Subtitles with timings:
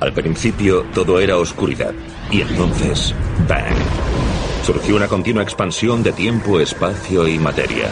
[0.00, 1.92] Al principio todo era oscuridad
[2.30, 3.14] y entonces,
[3.46, 3.76] ¡bang!
[4.64, 7.90] Surgió una continua expansión de tiempo, espacio y materia.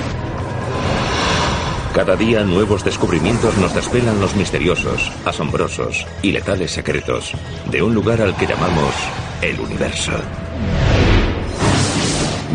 [1.94, 7.32] Cada día nuevos descubrimientos nos desvelan los misteriosos, asombrosos y letales secretos
[7.70, 8.94] de un lugar al que llamamos
[9.42, 10.12] el universo.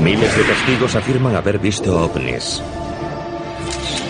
[0.01, 2.63] Miles de testigos afirman haber visto ovnis.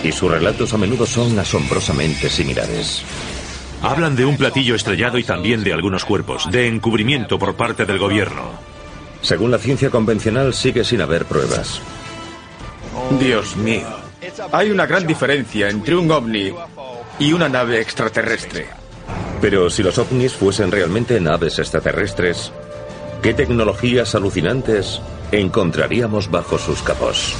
[0.02, 3.04] Y sus relatos a menudo son asombrosamente similares.
[3.84, 7.98] Hablan de un platillo estrellado y también de algunos cuerpos, de encubrimiento por parte del
[7.98, 8.44] gobierno.
[9.20, 11.82] Según la ciencia convencional, sigue sin haber pruebas.
[13.20, 13.86] Dios mío.
[14.52, 16.50] Hay una gran diferencia entre un ovni
[17.18, 18.68] y una nave extraterrestre.
[19.42, 22.52] Pero si los ovnis fuesen realmente naves extraterrestres,
[23.22, 27.34] ¿qué tecnologías alucinantes encontraríamos bajo sus capós?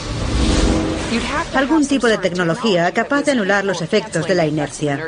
[1.55, 4.99] Algún tipo de tecnología capaz de anular los efectos de la inercia.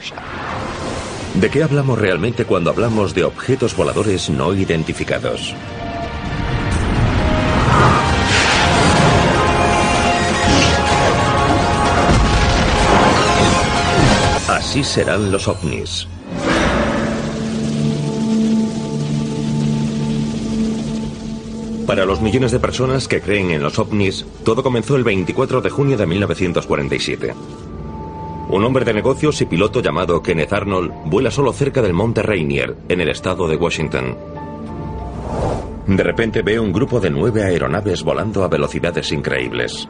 [1.40, 5.54] ¿De qué hablamos realmente cuando hablamos de objetos voladores no identificados?
[14.48, 16.08] Así serán los ovnis.
[21.86, 25.68] Para los millones de personas que creen en los ovnis, todo comenzó el 24 de
[25.68, 27.34] junio de 1947.
[28.48, 32.76] Un hombre de negocios y piloto llamado Kenneth Arnold vuela solo cerca del monte Rainier,
[32.88, 34.16] en el estado de Washington.
[35.88, 39.88] De repente ve un grupo de nueve aeronaves volando a velocidades increíbles.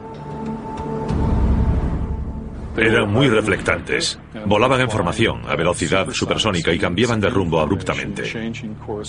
[2.75, 4.19] Eran muy reflectantes.
[4.45, 8.23] Volaban en formación, a velocidad supersónica y cambiaban de rumbo abruptamente.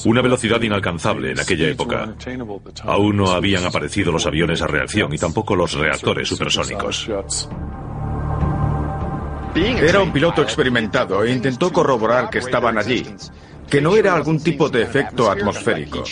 [0.07, 2.15] Una velocidad inalcanzable en aquella época.
[2.85, 7.09] Aún no habían aparecido los aviones a reacción y tampoco los reactores supersónicos.
[9.59, 13.05] Era un piloto experimentado e intentó corroborar que estaban allí,
[13.69, 16.05] que no era algún tipo de efecto atmosférico.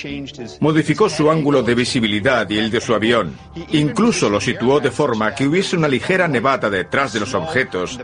[0.61, 3.37] Modificó su ángulo de visibilidad y el de su avión.
[3.71, 8.01] Incluso lo situó de forma que hubiese una ligera nevada detrás de los objetos,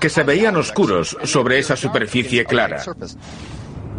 [0.00, 2.82] que se veían oscuros sobre esa superficie clara.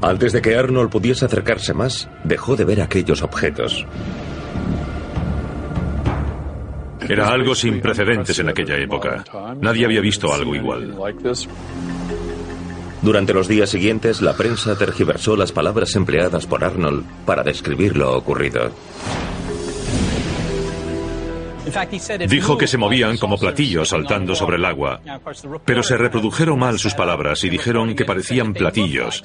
[0.02, 3.86] Antes de que Arnold pudiese acercarse más, dejó de ver aquellos objetos.
[7.08, 9.24] Era algo sin precedentes en aquella época.
[9.62, 10.96] Nadie había visto algo igual.
[13.02, 18.18] Durante los días siguientes, la prensa tergiversó las palabras empleadas por Arnold para describir lo
[18.18, 18.72] ocurrido.
[22.28, 25.02] Dijo que se movían como platillos saltando sobre el agua,
[25.66, 29.24] pero se reprodujeron mal sus palabras y dijeron que parecían platillos.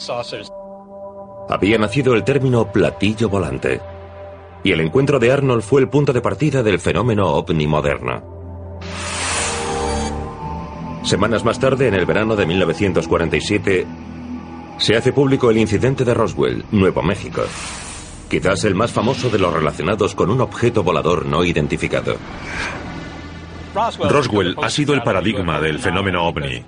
[1.48, 3.80] Había nacido el término platillo volante,
[4.62, 8.78] y el encuentro de Arnold fue el punto de partida del fenómeno ovni moderno.
[11.02, 13.86] Semanas más tarde, en el verano de 1947,
[14.78, 17.42] se hace público el incidente de Roswell, Nuevo México.
[18.28, 22.16] Quizás el más famoso de los relacionados con un objeto volador no identificado.
[23.74, 26.64] Roswell ha sido el paradigma del fenómeno ovni.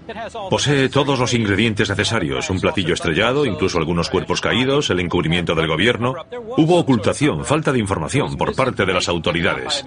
[0.50, 5.68] Posee todos los ingredientes necesarios, un platillo estrellado, incluso algunos cuerpos caídos, el encubrimiento del
[5.68, 6.14] gobierno.
[6.56, 9.84] Hubo ocultación, falta de información por parte de las autoridades.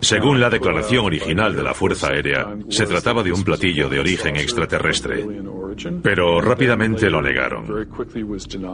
[0.00, 4.36] Según la declaración original de la Fuerza Aérea, se trataba de un platillo de origen
[4.36, 5.24] extraterrestre,
[6.02, 7.88] pero rápidamente lo negaron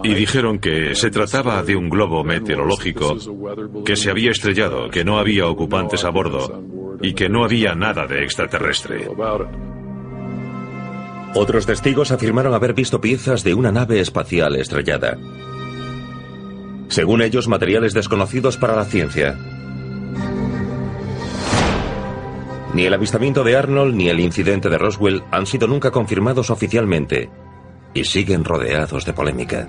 [0.03, 3.17] y dijeron que se trataba de un globo meteorológico
[3.85, 6.63] que se había estrellado, que no había ocupantes a bordo
[7.01, 9.09] y que no había nada de extraterrestre.
[11.35, 15.19] Otros testigos afirmaron haber visto piezas de una nave espacial estrellada.
[16.89, 19.39] Según ellos, materiales desconocidos para la ciencia.
[22.79, 27.29] Ni el avistamiento de Arnold ni el incidente de Roswell han sido nunca confirmados oficialmente
[27.93, 29.69] y siguen rodeados de polémica.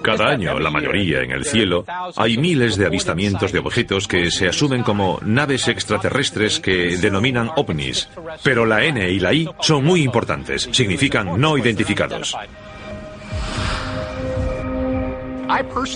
[0.00, 1.84] Cada año, la mayoría en el cielo,
[2.16, 8.08] hay miles de avistamientos de objetos que se asumen como naves extraterrestres que denominan ovnis.
[8.42, 12.34] Pero la N y la I son muy importantes, significan no identificados.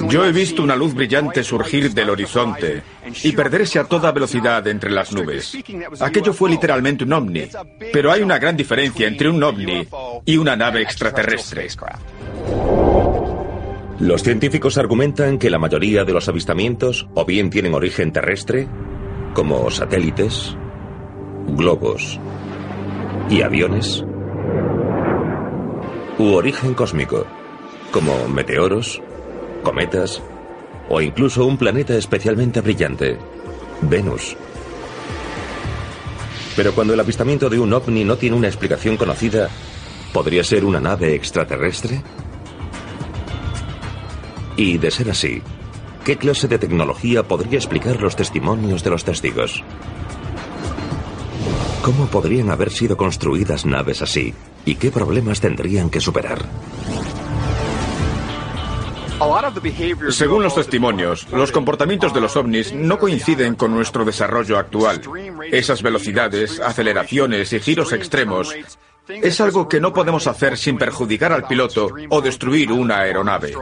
[0.08, 2.82] Yo he visto una luz brillante surgir del horizonte
[3.22, 5.56] y perderse a toda velocidad entre las nubes.
[6.00, 7.48] Aquello fue literalmente un ovni,
[7.92, 9.86] pero hay una gran diferencia entre un ovni
[10.24, 11.68] y una nave extraterrestre.
[13.98, 18.68] Los científicos argumentan que la mayoría de los avistamientos o bien tienen origen terrestre,
[19.32, 20.54] como satélites,
[21.48, 22.20] globos
[23.30, 24.04] y aviones,
[26.18, 27.26] u origen cósmico,
[27.90, 29.00] como meteoros,
[29.62, 30.22] cometas
[30.88, 33.18] o incluso un planeta especialmente brillante,
[33.82, 34.36] Venus.
[36.54, 39.50] Pero cuando el avistamiento de un ovni no tiene una explicación conocida,
[40.16, 42.02] ¿Podría ser una nave extraterrestre?
[44.56, 45.42] Y de ser así,
[46.06, 49.62] ¿qué clase de tecnología podría explicar los testimonios de los testigos?
[51.82, 54.32] ¿Cómo podrían haber sido construidas naves así?
[54.64, 56.46] ¿Y qué problemas tendrían que superar?
[60.10, 65.00] Según los testimonios, los comportamientos de los ovnis no coinciden con nuestro desarrollo actual.
[65.50, 68.54] Esas velocidades, aceleraciones y giros extremos
[69.08, 73.54] es algo que no podemos hacer sin perjudicar al piloto o destruir una aeronave.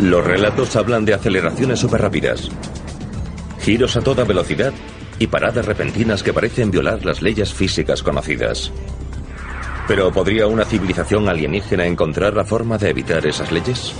[0.00, 2.50] Los relatos hablan de aceleraciones rápidas,
[3.60, 4.72] giros a toda velocidad
[5.18, 8.72] y paradas repentinas que parecen violar las leyes físicas conocidas.
[9.88, 13.94] Pero ¿podría una civilización alienígena encontrar la forma de evitar esas leyes?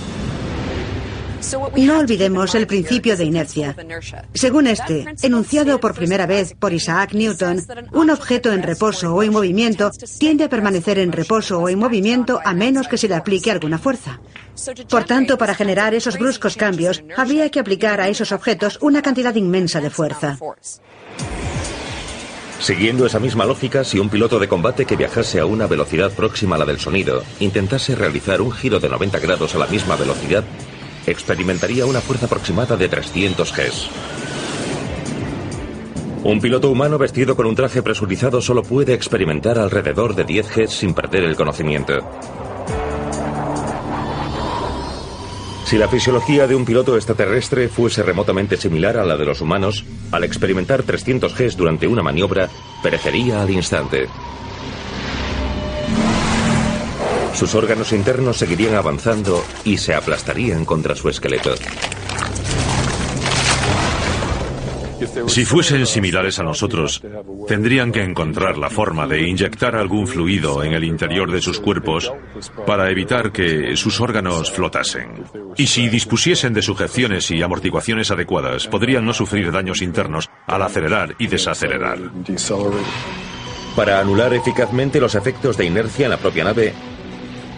[1.77, 3.75] No olvidemos el principio de inercia.
[4.33, 7.63] Según este, enunciado por primera vez por Isaac Newton,
[7.93, 12.41] un objeto en reposo o en movimiento tiende a permanecer en reposo o en movimiento
[12.43, 14.19] a menos que se le aplique alguna fuerza.
[14.89, 19.35] Por tanto, para generar esos bruscos cambios, habría que aplicar a esos objetos una cantidad
[19.35, 20.37] inmensa de fuerza.
[22.59, 26.55] Siguiendo esa misma lógica, si un piloto de combate que viajase a una velocidad próxima
[26.55, 30.43] a la del sonido intentase realizar un giro de 90 grados a la misma velocidad,
[31.05, 33.89] experimentaría una fuerza aproximada de 300 Gs.
[36.23, 40.71] Un piloto humano vestido con un traje presurizado solo puede experimentar alrededor de 10 Gs
[40.71, 42.03] sin perder el conocimiento.
[45.67, 49.83] Si la fisiología de un piloto extraterrestre fuese remotamente similar a la de los humanos,
[50.13, 52.47] al experimentar 300 Gs durante una maniobra,
[52.81, 54.07] perecería al instante.
[57.33, 61.53] Sus órganos internos seguirían avanzando y se aplastarían contra su esqueleto.
[65.27, 67.01] Si fuesen similares a nosotros,
[67.47, 72.11] tendrían que encontrar la forma de inyectar algún fluido en el interior de sus cuerpos
[72.65, 75.23] para evitar que sus órganos flotasen.
[75.55, 81.15] Y si dispusiesen de sujeciones y amortiguaciones adecuadas, podrían no sufrir daños internos al acelerar
[81.19, 81.99] y desacelerar.
[83.75, 86.73] Para anular eficazmente los efectos de inercia en la propia nave,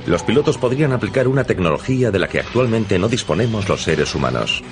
[0.06, 4.64] los pilotos podrían aplicar una tecnología de la que actualmente no disponemos los seres humanos.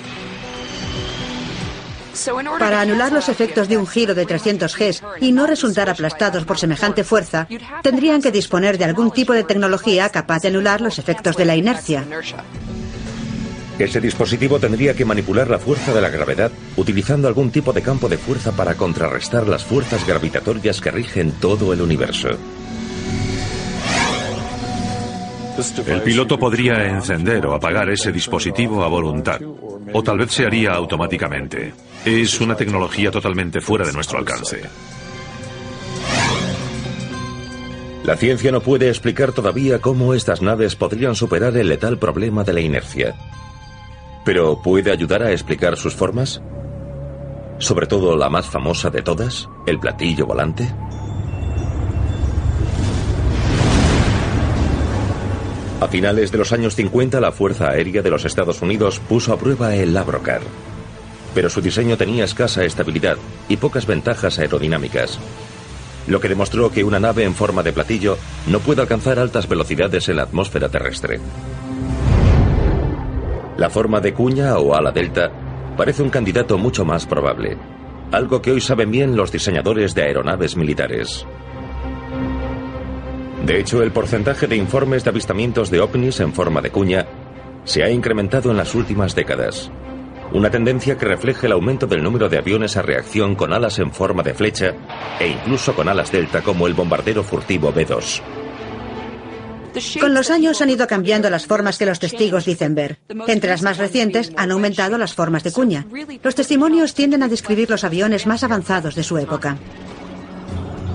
[2.58, 6.58] Para anular los efectos de un giro de 300 Gs y no resultar aplastados por
[6.58, 7.46] semejante fuerza,
[7.82, 11.56] tendrían que disponer de algún tipo de tecnología capaz de anular los efectos de la
[11.56, 12.04] inercia.
[13.78, 18.08] Ese dispositivo tendría que manipular la fuerza de la gravedad utilizando algún tipo de campo
[18.08, 22.30] de fuerza para contrarrestar las fuerzas gravitatorias que rigen todo el universo.
[25.86, 29.40] El piloto podría encender o apagar ese dispositivo a voluntad,
[29.92, 31.72] o tal vez se haría automáticamente.
[32.08, 34.62] Es una tecnología totalmente fuera de nuestro alcance.
[38.02, 42.54] La ciencia no puede explicar todavía cómo estas naves podrían superar el letal problema de
[42.54, 43.14] la inercia.
[44.24, 46.40] Pero ¿puede ayudar a explicar sus formas?
[47.58, 50.66] Sobre todo la más famosa de todas, el platillo volante.
[55.82, 59.38] A finales de los años 50, la Fuerza Aérea de los Estados Unidos puso a
[59.38, 60.40] prueba el Labrocar.
[61.34, 63.16] Pero su diseño tenía escasa estabilidad
[63.48, 65.18] y pocas ventajas aerodinámicas,
[66.08, 68.16] lo que demostró que una nave en forma de platillo
[68.46, 71.20] no puede alcanzar altas velocidades en la atmósfera terrestre.
[73.58, 75.30] La forma de cuña o ala delta
[75.76, 77.56] parece un candidato mucho más probable,
[78.12, 81.26] algo que hoy saben bien los diseñadores de aeronaves militares.
[83.44, 87.06] De hecho, el porcentaje de informes de avistamientos de ovnis en forma de cuña
[87.64, 89.70] se ha incrementado en las últimas décadas.
[90.32, 93.92] Una tendencia que refleja el aumento del número de aviones a reacción con alas en
[93.92, 94.74] forma de flecha
[95.18, 98.20] e incluso con alas delta como el bombardero furtivo B-2.
[100.00, 102.98] Con los años han ido cambiando las formas que los testigos dicen ver.
[103.26, 105.86] Entre las más recientes han aumentado las formas de cuña.
[106.22, 109.56] Los testimonios tienden a describir los aviones más avanzados de su época.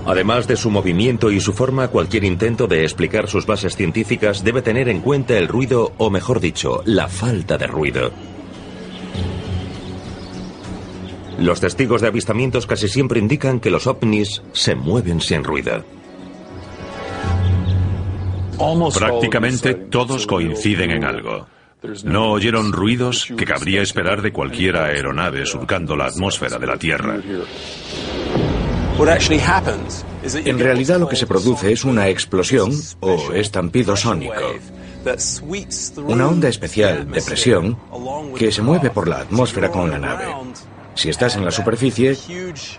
[0.06, 4.60] Además de su movimiento y su forma, cualquier intento de explicar sus bases científicas debe
[4.60, 8.12] tener en cuenta el ruido, o mejor dicho, la falta de ruido.
[11.38, 15.84] Los testigos de avistamientos casi siempre indican que los ovnis se mueven sin ruido.
[18.94, 21.46] Prácticamente todos coinciden en algo.
[22.04, 27.18] No oyeron ruidos que cabría esperar de cualquier aeronave surcando la atmósfera de la Tierra.
[30.44, 34.34] En realidad lo que se produce es una explosión o estampido sónico.
[36.06, 37.76] Una onda especial de presión
[38.36, 40.24] que se mueve por la atmósfera con la nave.
[40.94, 42.16] Si estás en la superficie,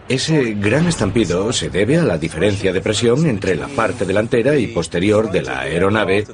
[0.07, 4.67] ese gran estampido se debe a la diferencia de presión entre la parte delantera y
[4.67, 6.25] posterior de la aeronave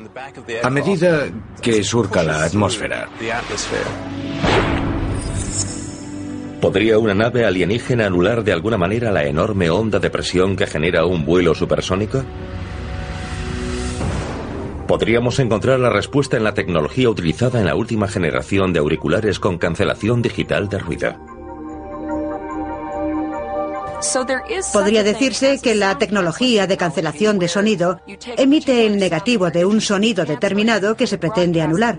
[0.63, 1.27] a medida
[1.61, 3.09] que surca la atmósfera.
[6.61, 11.05] ¿Podría una nave alienígena anular de alguna manera la enorme onda de presión que genera
[11.05, 12.23] un vuelo supersónico?
[14.87, 19.57] Podríamos encontrar la respuesta en la tecnología utilizada en la última generación de auriculares con
[19.57, 21.40] cancelación digital de ruido.
[24.73, 28.01] Podría decirse que la tecnología de cancelación de sonido
[28.37, 31.97] emite el negativo de un sonido determinado que se pretende anular.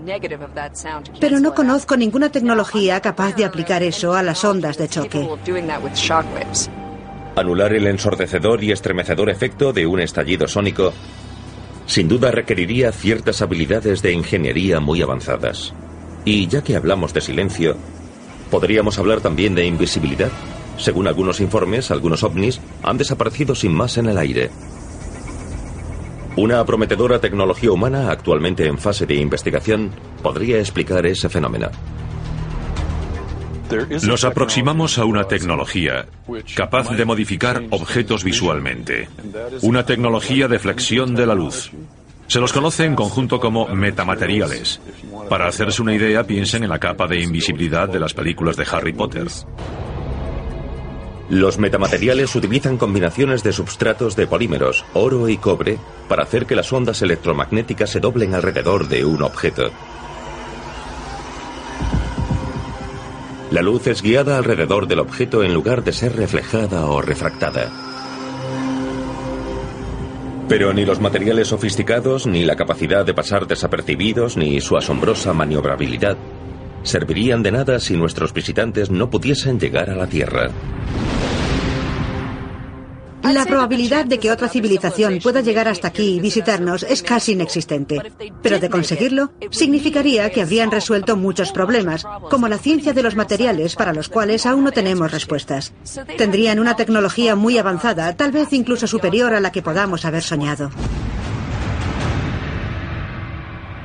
[1.19, 5.27] Pero no conozco ninguna tecnología capaz de aplicar eso a las ondas de choque.
[7.35, 10.93] Anular el ensordecedor y estremecedor efecto de un estallido sónico
[11.85, 15.73] sin duda requeriría ciertas habilidades de ingeniería muy avanzadas.
[16.25, 17.75] Y ya que hablamos de silencio,
[18.49, 20.31] ¿podríamos hablar también de invisibilidad?
[20.77, 24.49] Según algunos informes, algunos ovnis han desaparecido sin más en el aire.
[26.35, 29.91] Una prometedora tecnología humana actualmente en fase de investigación
[30.23, 31.69] podría explicar ese fenómeno.
[34.03, 36.05] Nos aproximamos a una tecnología
[36.55, 39.09] capaz de modificar objetos visualmente.
[39.61, 41.71] Una tecnología de flexión de la luz.
[42.27, 44.81] Se los conoce en conjunto como metamateriales.
[45.29, 48.93] Para hacerse una idea, piensen en la capa de invisibilidad de las películas de Harry
[48.93, 49.27] Potter.
[51.33, 56.71] Los metamateriales utilizan combinaciones de substratos de polímeros, oro y cobre, para hacer que las
[56.71, 59.71] ondas electromagnéticas se doblen alrededor de un objeto.
[63.49, 67.71] La luz es guiada alrededor del objeto en lugar de ser reflejada o refractada.
[70.47, 76.15] Pero ni los materiales sofisticados, ni la capacidad de pasar desapercibidos, ni su asombrosa maniobrabilidad
[76.83, 80.49] servirían de nada si nuestros visitantes no pudiesen llegar a la Tierra.
[83.23, 88.01] La probabilidad de que otra civilización pueda llegar hasta aquí y visitarnos es casi inexistente.
[88.41, 93.75] Pero de conseguirlo, significaría que habrían resuelto muchos problemas, como la ciencia de los materiales
[93.75, 95.73] para los cuales aún no tenemos respuestas.
[96.17, 100.69] Tendrían una tecnología muy avanzada, tal vez incluso superior a la que podamos haber soñado.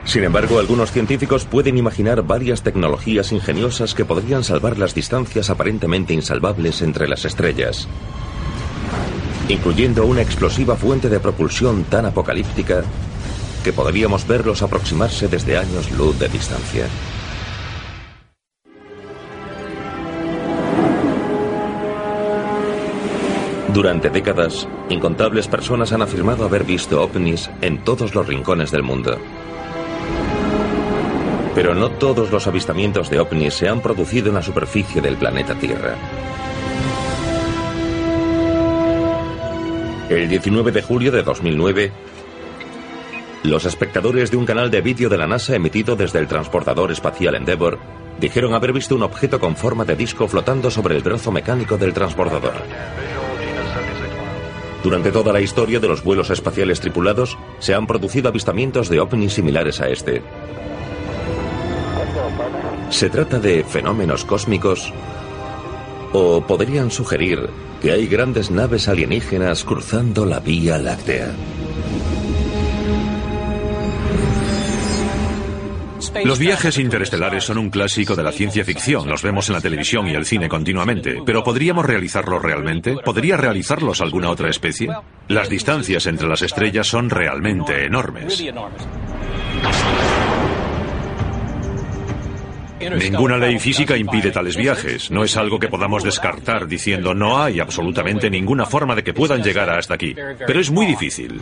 [0.09, 6.13] Sin embargo, algunos científicos pueden imaginar varias tecnologías ingeniosas que podrían salvar las distancias aparentemente
[6.15, 7.87] insalvables entre las estrellas
[9.49, 12.85] incluyendo una explosiva fuente de propulsión tan apocalíptica
[13.65, 16.87] que podríamos verlos aproximarse desde años luz de distancia.
[23.73, 29.19] Durante décadas, incontables personas han afirmado haber visto ovnis en todos los rincones del mundo.
[31.59, 35.57] Pero no todos los avistamientos de ovnis se han producido en la superficie del planeta
[35.57, 35.97] Tierra.
[40.09, 41.91] El 19 de julio de 2009,
[43.43, 47.35] los espectadores de un canal de vídeo de la NASA emitido desde el transportador espacial
[47.35, 47.81] Endeavour
[48.21, 51.93] dijeron haber visto un objeto con forma de disco flotando sobre el brazo mecánico del
[51.93, 52.55] transportador.
[54.85, 59.33] Durante toda la historia de los vuelos espaciales tripulados se han producido avistamientos de ovnis
[59.33, 60.23] similares a este.
[62.91, 64.93] ¿Se trata de fenómenos cósmicos
[66.13, 67.49] o podrían sugerir
[67.81, 71.33] que hay grandes naves alienígenas cruzando la Vía Láctea.
[76.25, 80.09] Los viajes interestelares son un clásico de la ciencia ficción, los vemos en la televisión
[80.09, 82.97] y el cine continuamente, pero ¿podríamos realizarlos realmente?
[83.05, 84.91] ¿Podría realizarlos alguna otra especie?
[85.29, 88.43] Las distancias entre las estrellas son realmente enormes.
[92.81, 95.11] Ninguna ley física impide tales viajes.
[95.11, 99.43] No es algo que podamos descartar diciendo no hay absolutamente ninguna forma de que puedan
[99.43, 100.15] llegar hasta aquí.
[100.47, 101.41] Pero es muy difícil.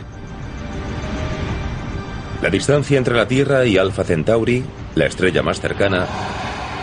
[2.41, 4.63] La distancia entre la Tierra y Alpha Centauri,
[4.95, 6.05] la estrella más cercana,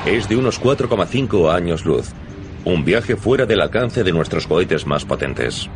[0.04, 2.10] es de unos 4,5 años luz.
[2.64, 5.68] Un viaje fuera del alcance de nuestros cohetes más potentes.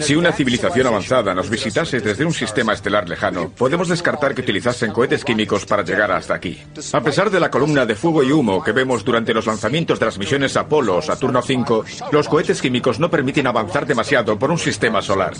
[0.00, 4.92] Si una civilización avanzada nos visitase desde un sistema estelar lejano, podemos descartar que utilizasen
[4.92, 6.60] cohetes químicos para llegar hasta aquí.
[6.92, 10.06] A pesar de la columna de fuego y humo que vemos durante los lanzamientos de
[10.06, 14.58] las misiones Apolo o Saturno 5, los cohetes químicos no permiten avanzar demasiado por un
[14.58, 15.34] sistema solar.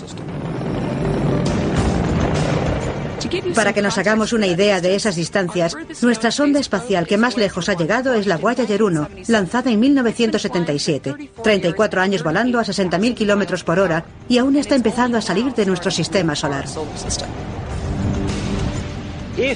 [3.53, 7.69] Para que nos hagamos una idea de esas distancias, nuestra sonda espacial que más lejos
[7.69, 11.31] ha llegado es la Voyager 1, lanzada en 1977.
[11.43, 15.65] 34 años volando a 60.000 kilómetros por hora y aún está empezando a salir de
[15.65, 16.65] nuestro sistema solar.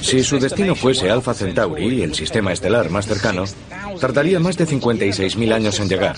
[0.01, 3.45] Si su destino fuese Alpha Centauri, el sistema estelar más cercano,
[3.99, 6.17] tardaría más de 56.000 años en llegar.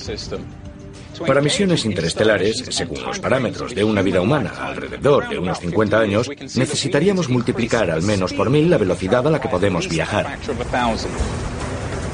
[1.25, 6.29] Para misiones interestelares, según los parámetros de una vida humana, alrededor de unos 50 años,
[6.55, 10.37] necesitaríamos multiplicar al menos por mil la velocidad a la que podemos viajar.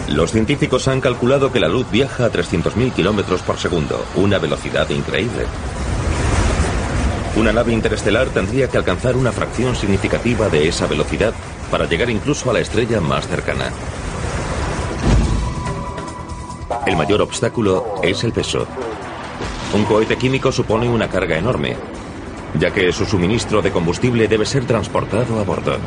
[0.10, 4.90] Los científicos han calculado que la luz viaja a 300.000 kilómetros por segundo, una velocidad
[4.90, 5.46] increíble.
[7.36, 11.34] Una nave interestelar tendría que alcanzar una fracción significativa de esa velocidad
[11.70, 13.72] para llegar incluso a la estrella más cercana.
[16.86, 18.66] El mayor obstáculo es el peso.
[19.74, 21.76] Un cohete químico supone una carga enorme,
[22.58, 25.78] ya que su suministro de combustible debe ser transportado a bordo.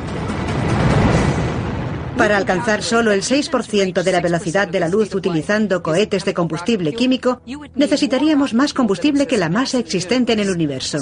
[2.21, 6.93] Para alcanzar solo el 6% de la velocidad de la luz utilizando cohetes de combustible
[6.93, 7.41] químico,
[7.75, 10.99] necesitaríamos más combustible que la masa existente en el universo.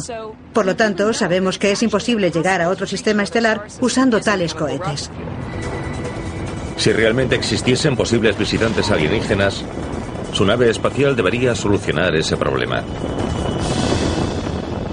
[0.52, 5.10] Por lo tanto, sabemos que es imposible llegar a otro sistema estelar usando tales cohetes.
[6.76, 9.64] Si realmente existiesen posibles visitantes alienígenas,
[10.38, 12.84] su nave espacial debería solucionar ese problema.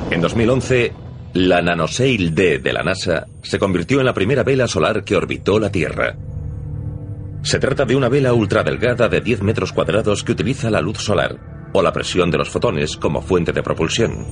[0.09, 0.91] En 2011,
[1.33, 5.59] la Nanosail D de la NASA se convirtió en la primera vela solar que orbitó
[5.59, 6.15] la Tierra.
[7.43, 11.37] Se trata de una vela ultradelgada de 10 metros cuadrados que utiliza la luz solar
[11.73, 14.25] o la presión de los fotones como fuente de propulsión.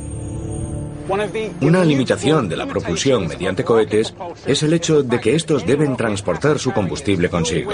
[1.61, 4.15] Una limitación de la propulsión mediante cohetes
[4.47, 7.71] es el hecho de que estos deben transportar su combustible consigo.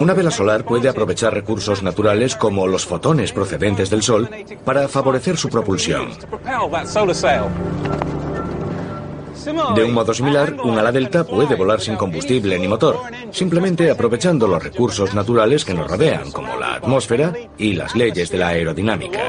[0.00, 4.30] Una vela solar puede aprovechar recursos naturales como los fotones procedentes del Sol
[4.64, 6.08] para favorecer su propulsión.
[9.74, 12.98] De un modo similar, un ala delta puede volar sin combustible ni motor,
[13.30, 18.38] simplemente aprovechando los recursos naturales que nos rodean, como la atmósfera y las leyes de
[18.38, 19.20] la aerodinámica.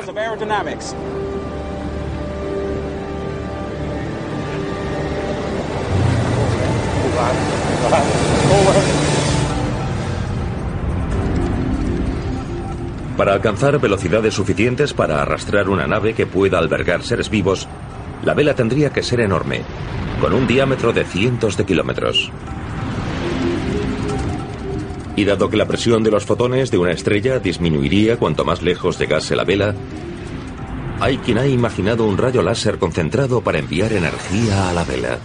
[13.18, 17.68] Para alcanzar velocidades suficientes para arrastrar una nave que pueda albergar seres vivos,
[18.24, 19.62] la vela tendría que ser enorme,
[20.20, 22.32] con un diámetro de cientos de kilómetros.
[25.16, 28.98] Y dado que la presión de los fotones de una estrella disminuiría cuanto más lejos
[28.98, 29.76] llegase la vela,
[31.00, 35.18] hay quien ha imaginado un rayo láser concentrado para enviar energía a la vela.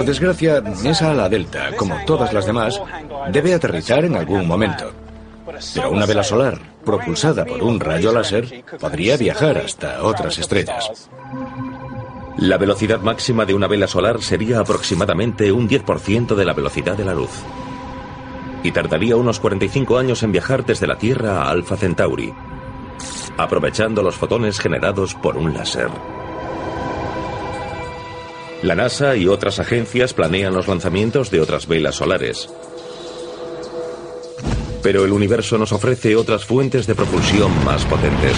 [0.00, 2.80] Por desgracia, esa ala delta, como todas las demás,
[3.30, 4.90] debe aterrizar en algún momento.
[5.74, 11.10] Pero una vela solar, propulsada por un rayo láser, podría viajar hasta otras estrellas.
[12.38, 17.04] La velocidad máxima de una vela solar sería aproximadamente un 10% de la velocidad de
[17.04, 17.42] la luz.
[18.62, 22.32] Y tardaría unos 45 años en viajar desde la Tierra a Alpha Centauri,
[23.36, 25.90] aprovechando los fotones generados por un láser.
[28.62, 32.50] La NASA y otras agencias planean los lanzamientos de otras velas solares.
[34.82, 38.36] Pero el universo nos ofrece otras fuentes de propulsión más potentes.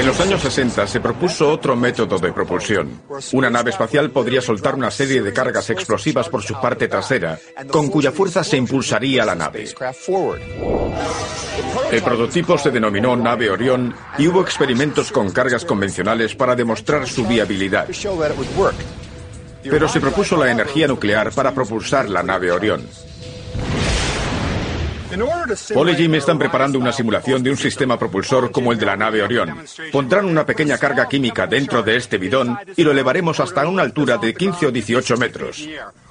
[0.00, 3.02] En los años 60 se propuso otro método de propulsión.
[3.32, 7.38] Una nave espacial podría soltar una serie de cargas explosivas por su parte trasera,
[7.70, 9.68] con cuya fuerza se impulsaría la nave.
[11.92, 17.26] El prototipo se denominó nave Orión y hubo experimentos con cargas convencionales para demostrar su
[17.26, 17.86] viabilidad.
[19.62, 22.88] Pero se propuso la energía nuclear para propulsar la nave Orión.
[25.74, 28.96] Paul y Jim están preparando una simulación de un sistema propulsor como el de la
[28.96, 29.64] nave Orión.
[29.90, 34.18] Pondrán una pequeña carga química dentro de este bidón y lo elevaremos hasta una altura
[34.18, 35.68] de 15 o 18 metros.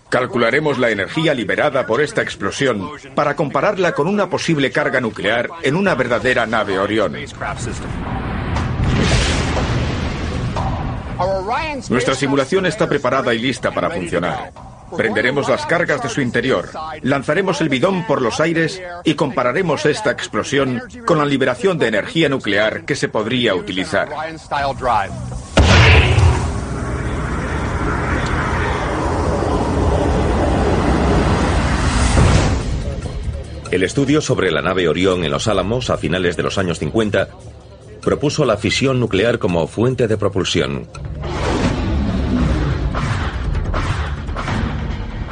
[0.10, 5.76] Calcularemos la energía liberada por esta explosión para compararla con una posible carga nuclear en
[5.76, 7.16] una verdadera nave Orión.
[11.90, 14.52] Nuestra simulación está preparada y lista para funcionar.
[14.96, 16.70] Prenderemos las cargas de su interior,
[17.02, 22.30] lanzaremos el bidón por los aires y compararemos esta explosión con la liberación de energía
[22.30, 24.10] nuclear que se podría utilizar.
[33.72, 37.30] El estudio sobre la nave Orión en los Álamos a finales de los años 50
[38.02, 40.88] propuso la fisión nuclear como fuente de propulsión.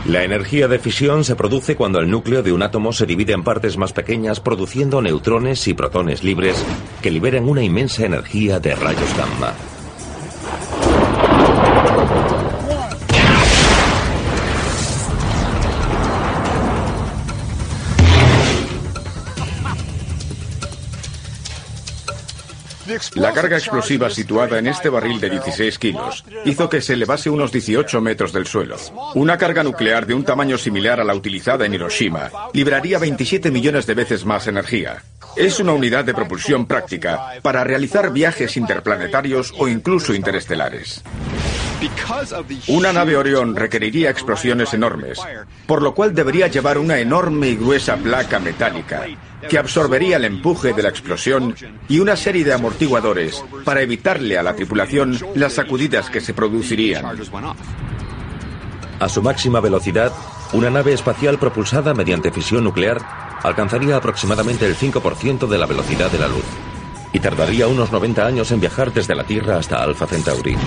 [0.08, 3.44] La energía de fisión se produce cuando el núcleo de un átomo se divide en
[3.44, 6.64] partes más pequeñas produciendo neutrones y protones libres
[7.02, 9.54] que liberan una inmensa energía de rayos gamma.
[23.16, 27.52] La carga explosiva situada en este barril de 16 kilos hizo que se elevase unos
[27.52, 28.78] 18 metros del suelo.
[29.16, 33.86] Una carga nuclear de un tamaño similar a la utilizada en Hiroshima libraría 27 millones
[33.86, 35.04] de veces más energía.
[35.36, 41.04] Es una unidad de propulsión práctica para realizar viajes interplanetarios o incluso interestelares.
[42.68, 45.20] Una nave Orión requeriría explosiones enormes,
[45.66, 49.06] por lo cual debería llevar una enorme y gruesa placa metálica
[49.48, 51.56] que absorbería el empuje de la explosión
[51.88, 57.06] y una serie de amortiguadores para evitarle a la tripulación las sacudidas que se producirían.
[59.00, 60.12] A su máxima velocidad,
[60.54, 63.00] una nave espacial propulsada mediante fisión nuclear
[63.44, 66.46] alcanzaría aproximadamente el 5% de la velocidad de la luz
[67.14, 70.58] y tardaría unos 90 años en viajar desde la Tierra hasta Alpha Centauri.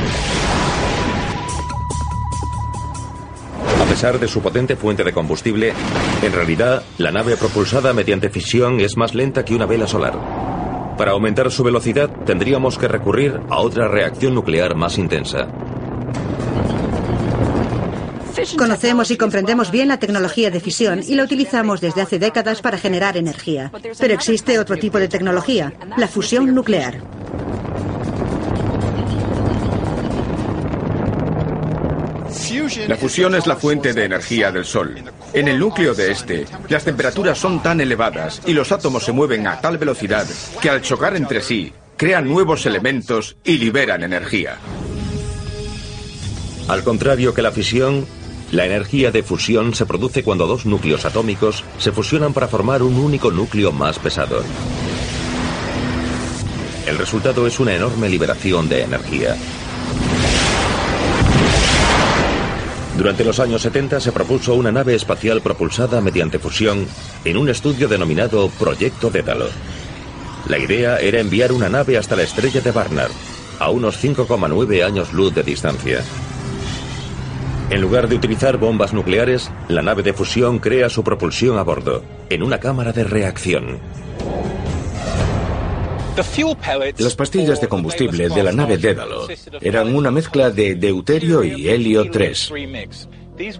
[3.90, 5.72] Pesar de su potente fuente de combustible,
[6.22, 10.96] en realidad la nave propulsada mediante fisión es más lenta que una vela solar.
[10.96, 15.48] Para aumentar su velocidad tendríamos que recurrir a otra reacción nuclear más intensa.
[18.57, 22.79] Conocemos y comprendemos bien la tecnología de fisión y la utilizamos desde hace décadas para
[22.79, 23.72] generar energía.
[23.98, 27.19] Pero existe otro tipo de tecnología, la fusión nuclear.
[32.88, 34.94] La fusión es la fuente de energía del Sol.
[35.33, 39.46] En el núcleo de este, las temperaturas son tan elevadas y los átomos se mueven
[39.46, 40.27] a tal velocidad
[40.61, 44.59] que al chocar entre sí, crean nuevos elementos y liberan energía.
[46.68, 48.07] Al contrario que la fisión,
[48.53, 52.94] la energía de fusión se produce cuando dos núcleos atómicos se fusionan para formar un
[52.96, 54.42] único núcleo más pesado.
[56.87, 59.37] El resultado es una enorme liberación de energía.
[63.00, 66.86] Durante los años 70 se propuso una nave espacial propulsada mediante fusión
[67.24, 69.46] en un estudio denominado Proyecto Dédalo.
[70.50, 73.10] La idea era enviar una nave hasta la estrella de Barnard,
[73.58, 76.04] a unos 5,9 años luz de distancia.
[77.70, 82.04] En lugar de utilizar bombas nucleares, la nave de fusión crea su propulsión a bordo,
[82.28, 83.78] en una cámara de reacción.
[86.98, 89.26] Las pastillas de combustible de la nave Dédalo
[89.61, 92.52] eran una mezcla de deuterio y helio 3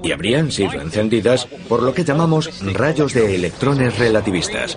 [0.03, 4.77] y habrían sido encendidas por lo que llamamos rayos de electrones relativistas.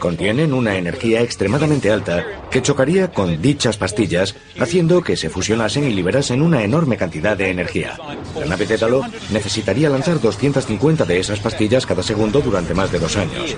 [0.00, 5.94] Contienen una energía extremadamente alta que chocaría con dichas pastillas, haciendo que se fusionasen y
[5.94, 7.96] liberasen una enorme cantidad de energía.
[8.38, 13.16] La nave Dédalo necesitaría lanzar 250 de esas pastillas cada segundo durante más de dos
[13.16, 13.56] años.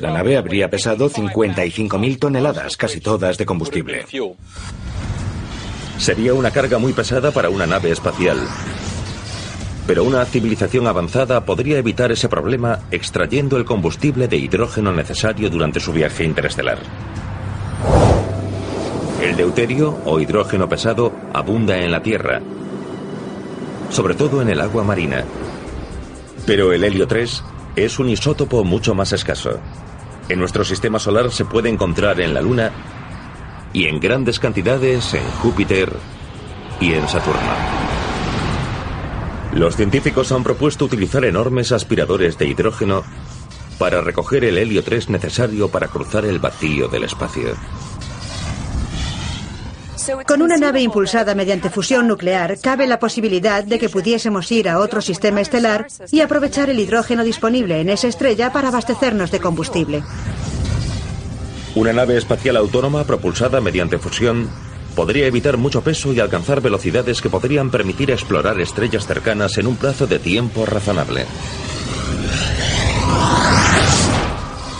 [0.00, 4.04] La nave habría pesado 55.000 toneladas, casi todas de combustible.
[5.98, 8.38] Sería una carga muy pesada para una nave espacial.
[9.86, 15.80] Pero una civilización avanzada podría evitar ese problema extrayendo el combustible de hidrógeno necesario durante
[15.80, 16.78] su viaje interestelar.
[19.20, 22.40] El deuterio o hidrógeno pesado abunda en la Tierra,
[23.90, 25.24] sobre todo en el agua marina.
[26.46, 27.42] Pero el helio 3
[27.76, 29.58] es un isótopo mucho más escaso.
[30.28, 32.70] En nuestro sistema solar se puede encontrar en la Luna
[33.72, 35.92] y en grandes cantidades en Júpiter
[36.80, 37.40] y en Saturno.
[39.54, 43.04] Los científicos han propuesto utilizar enormes aspiradores de hidrógeno
[43.78, 47.54] para recoger el helio 3 necesario para cruzar el vacío del espacio.
[50.26, 54.78] Con una nave impulsada mediante fusión nuclear, cabe la posibilidad de que pudiésemos ir a
[54.78, 60.02] otro sistema estelar y aprovechar el hidrógeno disponible en esa estrella para abastecernos de combustible.
[61.74, 64.48] Una nave espacial autónoma propulsada mediante fusión
[64.94, 69.76] podría evitar mucho peso y alcanzar velocidades que podrían permitir explorar estrellas cercanas en un
[69.76, 71.26] plazo de tiempo razonable.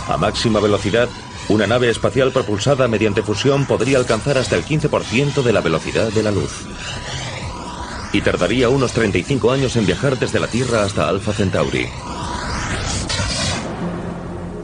[0.07, 1.07] A máxima velocidad,
[1.53, 6.23] una nave espacial propulsada mediante fusión podría alcanzar hasta el 15% de la velocidad de
[6.23, 6.65] la luz.
[8.11, 11.85] Y tardaría unos 35 años en viajar desde la Tierra hasta Alpha Centauri.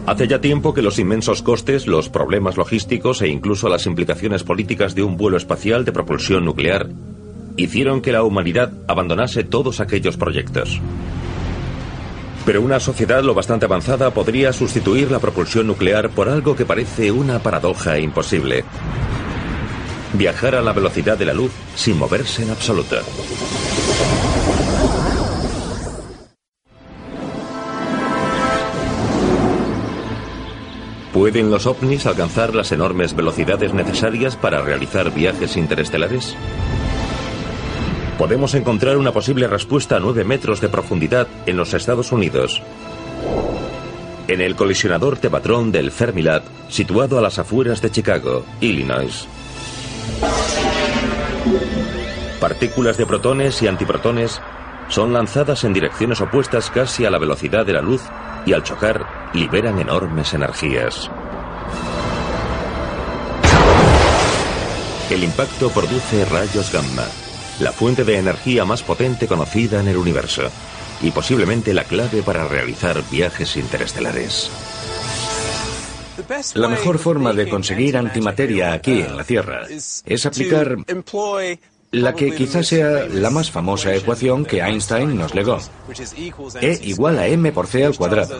[0.07, 4.95] Hace ya tiempo que los inmensos costes, los problemas logísticos e incluso las implicaciones políticas
[4.95, 6.89] de un vuelo espacial de propulsión nuclear
[7.57, 10.81] hicieron que la humanidad abandonase todos aquellos proyectos.
[12.49, 17.11] Pero una sociedad lo bastante avanzada podría sustituir la propulsión nuclear por algo que parece
[17.11, 18.65] una paradoja imposible.
[20.13, 22.95] Viajar a la velocidad de la luz sin moverse en absoluto.
[31.13, 36.35] ¿Pueden los ovnis alcanzar las enormes velocidades necesarias para realizar viajes interestelares?
[38.19, 42.61] Podemos encontrar una posible respuesta a 9 metros de profundidad en los Estados Unidos.
[44.27, 49.25] en el colisionador Tevatron del Fermilab, situado a las afueras de Chicago, Illinois.
[52.39, 54.39] Partículas de protones y antiprotones
[54.89, 58.03] son lanzadas en direcciones opuestas casi a la velocidad de la luz
[58.45, 61.09] y al chocar liberan enormes energías.
[65.09, 67.07] El impacto produce rayos gamma,
[67.59, 70.49] la fuente de energía más potente conocida en el universo
[71.01, 74.49] y posiblemente la clave para realizar viajes interestelares.
[76.53, 80.77] La mejor forma de conseguir antimateria aquí en la Tierra es aplicar
[81.91, 85.57] la que quizás sea la más famosa ecuación que Einstein nos legó.
[86.61, 88.39] E igual a m por c al cuadrado.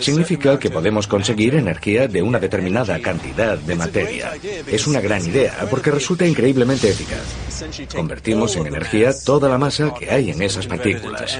[0.00, 4.32] Significa que podemos conseguir energía de una determinada cantidad de materia.
[4.66, 7.92] Es una gran idea porque resulta increíblemente eficaz.
[7.94, 11.38] Convertimos en energía toda la masa que hay en esas partículas.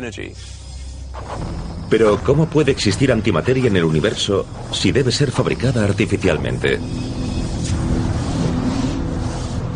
[1.88, 6.78] Pero ¿cómo puede existir antimateria en el universo si debe ser fabricada artificialmente?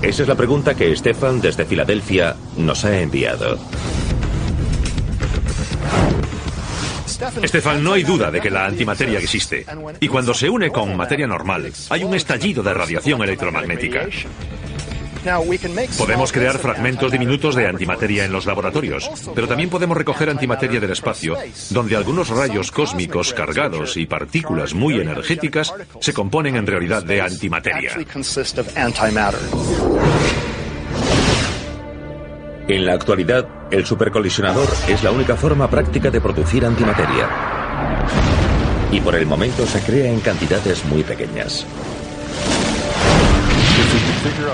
[0.03, 3.59] Esa es la pregunta que Stefan desde Filadelfia nos ha enviado.
[7.43, 9.65] Estefan, no hay duda de que la antimateria existe.
[10.01, 14.07] Y cuando se une con materia normal, hay un estallido de radiación electromagnética.
[15.99, 20.93] Podemos crear fragmentos diminutos de antimateria en los laboratorios, pero también podemos recoger antimateria del
[20.93, 21.37] espacio,
[21.71, 27.93] donde algunos rayos cósmicos cargados y partículas muy energéticas se componen en realidad de antimateria.
[32.69, 37.29] En la actualidad, el supercolisionador es la única forma práctica de producir antimateria.
[38.91, 41.67] Y por el momento se crea en cantidades muy pequeñas.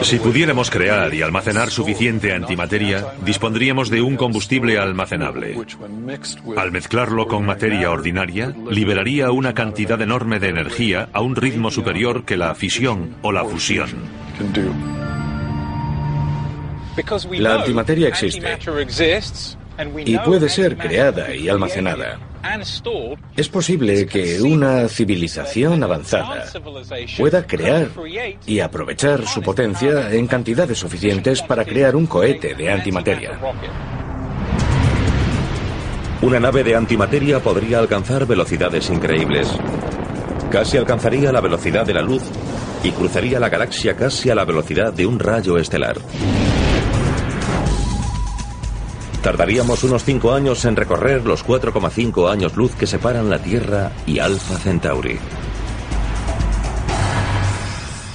[0.02, 5.56] Si pudiéramos crear y almacenar suficiente antimateria, dispondríamos de un combustible almacenable.
[6.56, 12.24] Al mezclarlo con materia ordinaria, liberaría una cantidad enorme de energía a un ritmo superior
[12.24, 13.90] que la fisión o la fusión.
[17.32, 18.58] La antimateria existe
[20.04, 22.31] y puede ser creada y almacenada.
[23.36, 26.44] Es posible que una civilización avanzada
[27.16, 27.88] pueda crear
[28.46, 33.38] y aprovechar su potencia en cantidades suficientes para crear un cohete de antimateria.
[36.22, 39.48] Una nave de antimateria podría alcanzar velocidades increíbles.
[40.50, 42.22] Casi alcanzaría la velocidad de la luz
[42.84, 45.96] y cruzaría la galaxia casi a la velocidad de un rayo estelar.
[49.22, 54.18] Tardaríamos unos 5 años en recorrer los 4,5 años luz que separan la Tierra y
[54.18, 55.18] Alpha Centauri.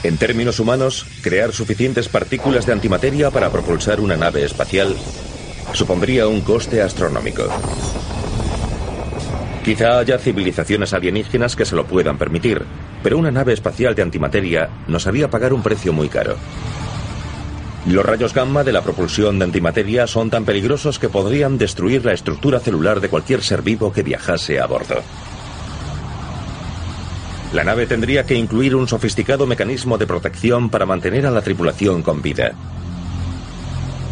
[0.04, 4.96] En términos humanos, crear suficientes partículas de antimateria para propulsar una nave espacial
[5.74, 7.44] supondría un coste astronómico.
[9.64, 12.64] Quizá haya civilizaciones alienígenas que se lo puedan permitir,
[13.04, 16.38] pero una nave espacial de antimateria nos haría pagar un precio muy caro.
[17.88, 22.12] Los rayos gamma de la propulsión de antimateria son tan peligrosos que podrían destruir la
[22.12, 24.96] estructura celular de cualquier ser vivo que viajase a bordo.
[27.54, 32.04] La nave tendría que incluir un sofisticado mecanismo de protección para mantener a la tripulación
[32.04, 32.52] con vida.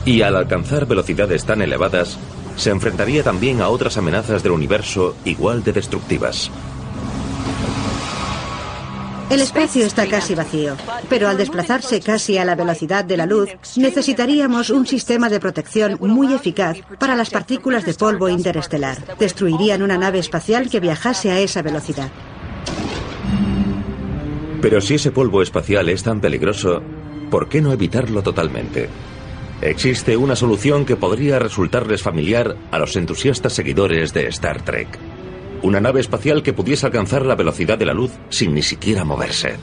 [0.05, 2.17] Y al alcanzar velocidades tan elevadas,
[2.55, 6.49] se enfrentaría también a otras amenazas del universo igual de destructivas.
[9.27, 10.75] El espacio está casi vacío,
[11.09, 15.97] pero al desplazarse casi a la velocidad de la luz, necesitaríamos un sistema de protección
[15.99, 19.17] muy eficaz para las partículas de polvo interestelar.
[19.17, 22.11] Destruirían una nave espacial que viajase a esa velocidad.
[24.61, 26.83] Pero si ese polvo espacial es tan peligroso,
[27.31, 28.89] ¿por qué no evitarlo totalmente?
[29.61, 35.14] Existe una solución que podría resultarles familiar a los entusiastas seguidores de Star Trek.
[35.65, 39.55] Una nave espacial que pudiese alcanzar la velocidad de la luz sin ni siquiera moverse.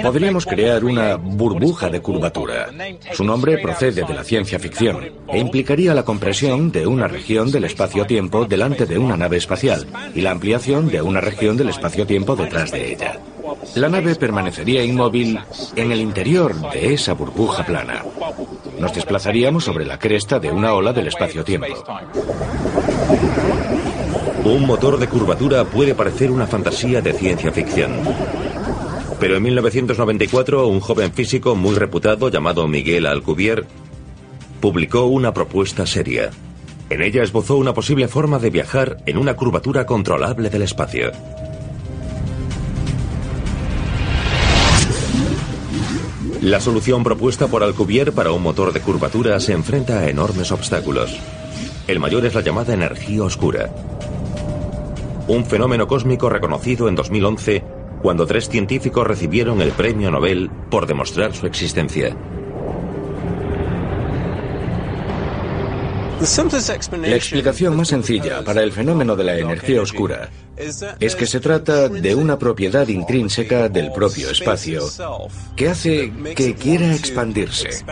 [0.00, 2.68] Podríamos crear una burbuja de curvatura.
[3.12, 7.64] Su nombre procede de la ciencia ficción e implicaría la compresión de una región del
[7.64, 12.70] espacio-tiempo delante de una nave espacial y la ampliación de una región del espacio-tiempo detrás
[12.70, 13.18] de ella.
[13.74, 15.40] La nave permanecería inmóvil
[15.74, 18.04] en el interior de esa burbuja plana.
[18.78, 21.84] Nos desplazaríamos sobre la cresta de una ola del espacio-tiempo.
[24.46, 27.90] Un motor de curvatura puede parecer una fantasía de ciencia ficción.
[29.18, 33.64] Pero en 1994 un joven físico muy reputado llamado Miguel Alcubierre
[34.60, 36.30] publicó una propuesta seria.
[36.90, 41.10] En ella esbozó una posible forma de viajar en una curvatura controlable del espacio.
[46.40, 51.18] La solución propuesta por Alcubierre para un motor de curvatura se enfrenta a enormes obstáculos.
[51.88, 53.72] El mayor es la llamada energía oscura.
[55.28, 57.64] Un fenómeno cósmico reconocido en 2011
[58.02, 62.16] cuando tres científicos recibieron el premio Nobel por demostrar su existencia.
[67.02, 71.90] La explicación más sencilla para el fenómeno de la energía oscura es que se trata
[71.90, 74.82] de una propiedad intrínseca del propio espacio
[75.54, 77.84] que hace que quiera expandirse.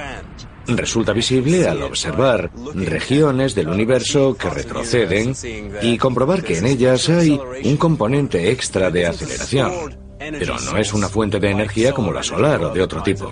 [0.67, 5.35] Resulta visible al observar regiones del universo que retroceden
[5.83, 9.73] y comprobar que en ellas hay un componente extra de aceleración,
[10.19, 13.31] pero no es una fuente de energía como la solar o de otro tipo.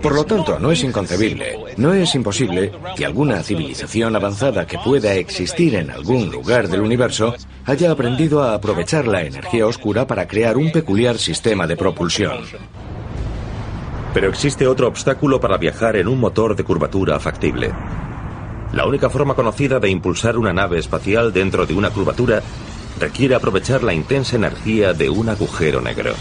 [0.00, 5.14] Por lo tanto, no es inconcebible, no es imposible que alguna civilización avanzada que pueda
[5.14, 7.34] existir en algún lugar del universo
[7.66, 12.44] haya aprendido a aprovechar la energía oscura para crear un peculiar sistema de propulsión.
[14.12, 17.72] Pero existe otro obstáculo para viajar en un motor de curvatura factible.
[18.72, 22.42] La única forma conocida de impulsar una nave espacial dentro de una curvatura
[22.98, 26.14] requiere aprovechar la intensa energía de un agujero negro.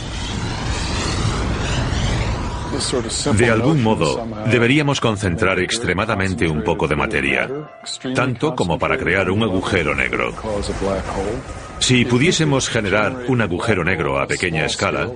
[3.35, 7.49] De algún modo, deberíamos concentrar extremadamente un poco de materia,
[8.15, 10.33] tanto como para crear un agujero negro.
[11.79, 15.09] Si pudiésemos generar un agujero negro a pequeña escala,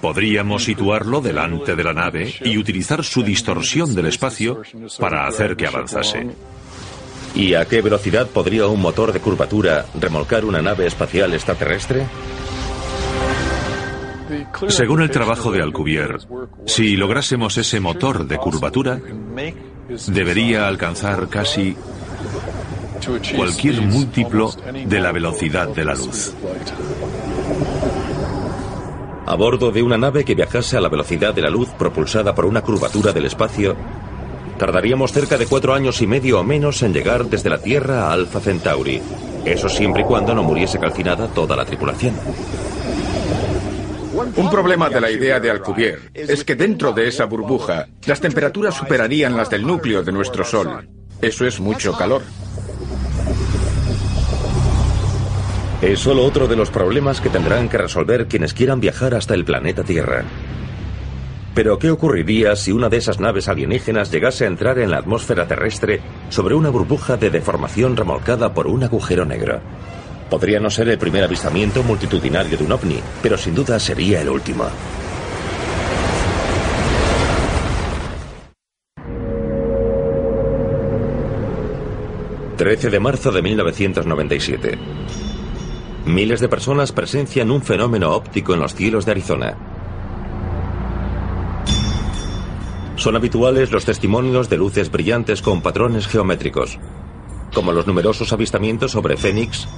[0.00, 4.62] podríamos situarlo delante de la nave y utilizar su distorsión del espacio
[4.98, 6.26] para hacer que avanzase.
[7.34, 12.06] ¿Y a qué velocidad podría un motor de curvatura remolcar una nave espacial extraterrestre?
[14.68, 16.18] Según el trabajo de Alcubierre,
[16.66, 18.98] si lográsemos ese motor de curvatura,
[20.08, 21.76] debería alcanzar casi
[23.36, 24.52] cualquier múltiplo
[24.86, 26.34] de la velocidad de la luz.
[29.26, 32.44] A bordo de una nave que viajase a la velocidad de la luz propulsada por
[32.44, 33.76] una curvatura del espacio,
[34.58, 38.12] tardaríamos cerca de cuatro años y medio o menos en llegar desde la Tierra a
[38.12, 39.02] Alpha Centauri.
[39.44, 42.14] Eso siempre y cuando no muriese calcinada toda la tripulación.
[44.36, 48.74] Un problema de la idea de Alcubierre es que dentro de esa burbuja las temperaturas
[48.74, 50.88] superarían las del núcleo de nuestro Sol.
[51.20, 52.22] Eso es mucho calor.
[55.86, 59.44] Es solo otro de los problemas que tendrán que resolver quienes quieran viajar hasta el
[59.44, 60.24] planeta Tierra.
[61.54, 65.46] Pero ¿qué ocurriría si una de esas naves alienígenas llegase a entrar en la atmósfera
[65.46, 69.60] terrestre sobre una burbuja de deformación remolcada por un agujero negro?
[70.28, 74.28] Podría no ser el primer avistamiento multitudinario de un ovni, pero sin duda sería el
[74.28, 74.64] último.
[82.58, 84.78] ...13 de marzo de 1997...
[86.06, 89.56] Miles de personas presencian un fenómeno óptico en los cielos de Arizona.
[92.94, 96.78] Son habituales los testimonios de luces brillantes con patrones geométricos,
[97.52, 99.68] como los numerosos avistamientos sobre Phoenix,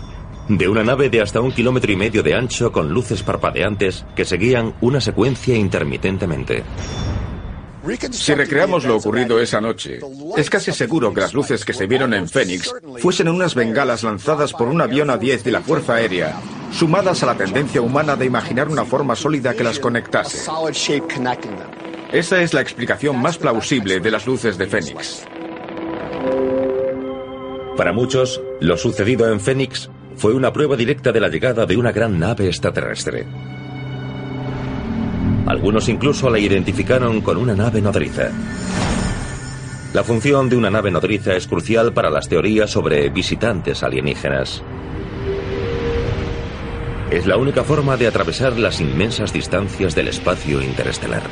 [0.51, 4.27] de una nave de hasta un kilómetro y medio de ancho con luces parpadeantes que
[4.27, 6.63] seguían una secuencia intermitentemente.
[8.11, 10.01] Si recreamos lo ocurrido esa noche,
[10.37, 14.53] es casi seguro que las luces que se vieron en Phoenix fuesen unas bengalas lanzadas
[14.53, 16.37] por un avión A-10 de la Fuerza Aérea,
[16.73, 20.51] sumadas a la tendencia humana de imaginar una forma sólida que las conectase.
[22.13, 25.25] Esa es la explicación más plausible de las luces de Phoenix.
[27.77, 31.93] Para muchos, lo sucedido en Phoenix fue una prueba directa de la llegada de una
[31.93, 33.27] gran nave extraterrestre.
[35.47, 38.31] Algunos incluso la identificaron con una nave nodriza.
[39.95, 44.63] La función de una nave nodriza es crucial para las teorías sobre visitantes alienígenas.
[47.11, 51.23] Es la única forma de atravesar las inmensas distancias del espacio interestelar.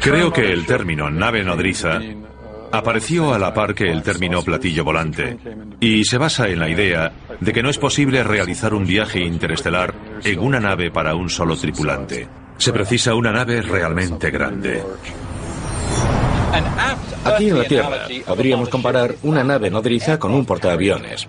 [0.00, 2.00] Creo que el término nave nodriza
[2.72, 5.38] apareció a la par que el término platillo volante
[5.80, 9.94] y se basa en la idea de que no es posible realizar un viaje interestelar
[10.24, 12.28] en una nave para un solo tripulante.
[12.56, 14.82] Se precisa una nave realmente grande.
[17.24, 21.28] Aquí en la Tierra podríamos comparar una nave nodriza con un portaaviones.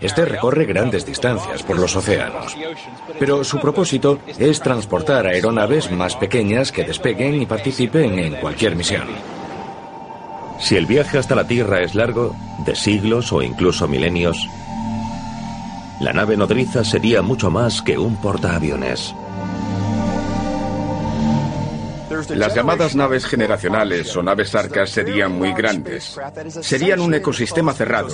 [0.00, 2.56] Este recorre grandes distancias por los océanos,
[3.18, 9.37] pero su propósito es transportar aeronaves más pequeñas que despeguen y participen en cualquier misión.
[10.60, 12.34] Si el viaje hasta la Tierra es largo,
[12.64, 14.48] de siglos o incluso milenios,
[16.00, 19.14] la nave nodriza sería mucho más que un portaaviones.
[22.34, 26.18] Las llamadas naves generacionales o naves arcas serían muy grandes.
[26.60, 28.08] Serían un ecosistema cerrado,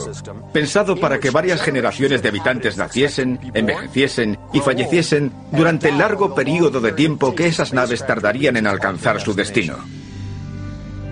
[0.53, 6.81] pensado para que varias generaciones de habitantes naciesen, envejeciesen y falleciesen durante el largo periodo
[6.81, 10.04] de tiempo que esas naves tardarían en alcanzar su destino.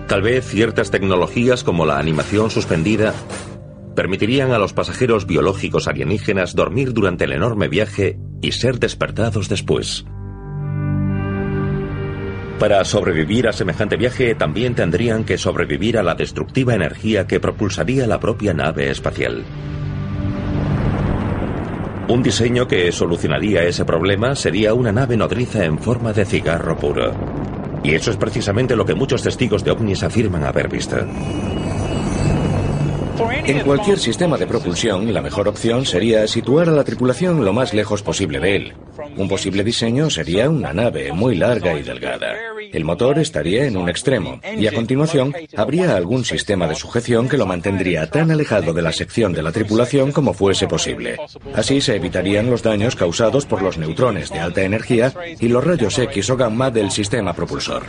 [0.09, 3.15] Tal vez ciertas tecnologías como la animación suspendida
[3.95, 10.05] permitirían a los pasajeros biológicos alienígenas dormir durante el enorme viaje y ser despertados después.
[12.59, 18.07] Para sobrevivir a semejante viaje también tendrían que sobrevivir a la destructiva energía que propulsaría
[18.07, 19.45] la propia nave espacial.
[22.09, 27.32] Un diseño que solucionaría ese problema sería una nave nodriza en forma de cigarro puro.
[27.85, 30.97] Y eso es precisamente lo que muchos testigos de ovnis afirman haber visto.
[33.45, 37.75] En cualquier sistema de propulsión, la mejor opción sería situar a la tripulación lo más
[37.75, 38.73] lejos posible de él.
[39.17, 42.35] Un posible diseño sería una nave muy larga y delgada.
[42.73, 47.37] El motor estaría en un extremo y a continuación habría algún sistema de sujeción que
[47.37, 51.19] lo mantendría tan alejado de la sección de la tripulación como fuese posible.
[51.55, 55.99] Así se evitarían los daños causados por los neutrones de alta energía y los rayos
[55.99, 57.83] X o gamma del sistema propulsor.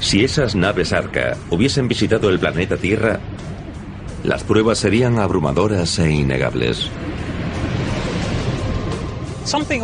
[0.00, 3.20] Si esas naves Arca hubiesen visitado el planeta Tierra,
[4.24, 6.90] las pruebas serían abrumadoras e innegables.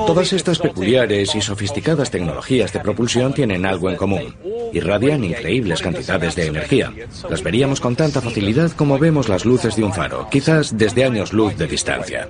[0.06, 4.36] Todas estas peculiares y sofisticadas tecnologías de propulsión tienen algo en común.
[4.72, 6.92] Irradian increíbles cantidades de energía.
[7.28, 11.32] Las veríamos con tanta facilidad como vemos las luces de un faro, quizás desde años
[11.32, 12.28] luz de distancia.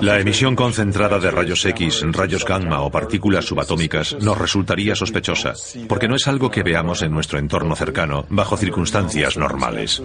[0.00, 5.54] La emisión concentrada de rayos X, rayos gamma o partículas subatómicas nos resultaría sospechosa,
[5.88, 10.02] porque no es algo que veamos en nuestro entorno cercano bajo circunstancias normales.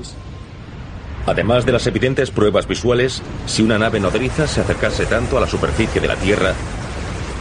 [1.26, 5.48] Además de las evidentes pruebas visuales, si una nave nodriza se acercase tanto a la
[5.48, 6.54] superficie de la Tierra,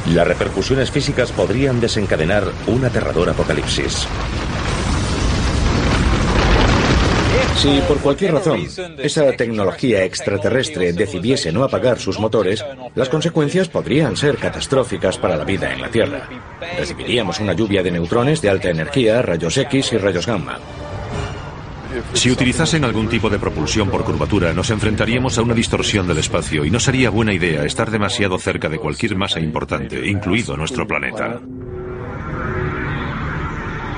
[0.07, 4.07] las repercusiones físicas podrían desencadenar un aterrador apocalipsis.
[7.57, 8.66] Si por cualquier razón
[8.99, 12.64] esa tecnología extraterrestre decidiese no apagar sus motores,
[12.95, 16.28] las consecuencias podrían ser catastróficas para la vida en la Tierra.
[16.76, 20.59] Recibiríamos una lluvia de neutrones de alta energía, rayos X y rayos gamma.
[22.14, 26.64] Si utilizasen algún tipo de propulsión por curvatura, nos enfrentaríamos a una distorsión del espacio
[26.64, 31.40] y no sería buena idea estar demasiado cerca de cualquier masa importante, incluido nuestro planeta.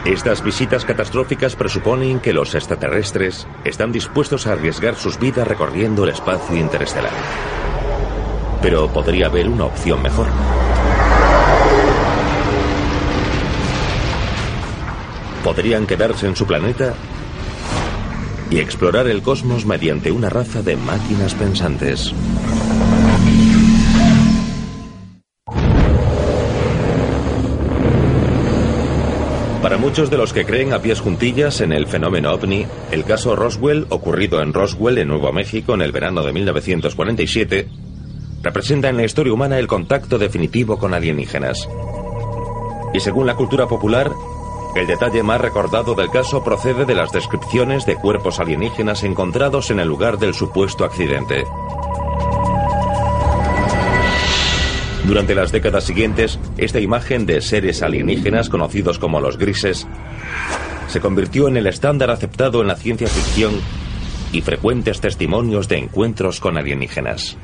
[0.05, 6.11] Estas visitas catastróficas presuponen que los extraterrestres están dispuestos a arriesgar sus vidas recorriendo el
[6.11, 7.13] espacio interestelar.
[8.61, 10.27] Pero podría haber una opción mejor.
[15.43, 16.95] Podrían quedarse en su planeta
[18.51, 22.13] y explorar el cosmos mediante una raza de máquinas pensantes.
[29.85, 33.85] Muchos de los que creen a pies juntillas en el fenómeno ovni, el caso Roswell,
[33.91, 37.69] ocurrido en Roswell, en Nuevo México, en el verano de 1947,
[38.43, 41.69] representa en la historia humana el contacto definitivo con alienígenas.
[42.95, 44.11] Y según la cultura popular,
[44.75, 49.81] el detalle más recordado del caso procede de las descripciones de cuerpos alienígenas encontrados en
[49.81, 51.45] el lugar del supuesto accidente.
[55.07, 59.87] Durante las décadas siguientes, esta imagen de seres alienígenas conocidos como los grises
[60.89, 63.55] se convirtió en el estándar aceptado en la ciencia ficción
[64.33, 67.37] y frecuentes testimonios de encuentros con alienígenas.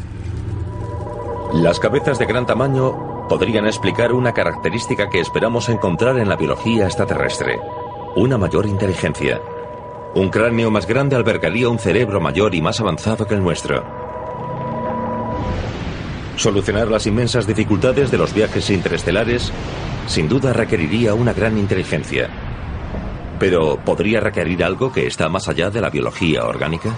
[1.53, 6.87] Las cabezas de gran tamaño podrían explicar una característica que esperamos encontrar en la biología
[6.87, 7.59] extraterrestre,
[8.17, 9.41] una mayor inteligencia.
[10.15, 14.00] Un cráneo más grande albergaría un cerebro mayor y más avanzado que el nuestro.
[16.37, 19.53] Solucionar las inmensas dificultades de los viajes interestelares
[20.07, 22.29] sin duda requeriría una gran inteligencia.
[23.39, 26.95] Pero ¿podría requerir algo que está más allá de la biología orgánica?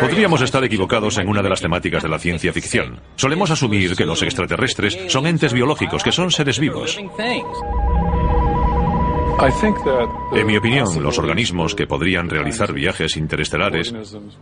[0.00, 2.98] Podríamos estar equivocados en una de las temáticas de la ciencia ficción.
[3.16, 6.98] Solemos asumir que los extraterrestres son entes biológicos, que son seres vivos.
[10.32, 13.92] En mi opinión, los organismos que podrían realizar viajes interestelares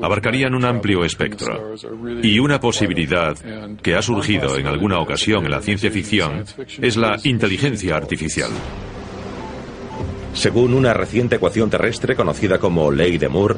[0.01, 1.75] abarcarían un amplio espectro.
[2.23, 3.37] Y una posibilidad
[3.83, 6.45] que ha surgido en alguna ocasión en la ciencia ficción
[6.81, 8.51] es la inteligencia artificial.
[10.33, 13.57] Según una reciente ecuación terrestre conocida como ley de Moore,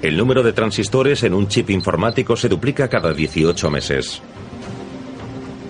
[0.00, 4.22] el número de transistores en un chip informático se duplica cada 18 meses.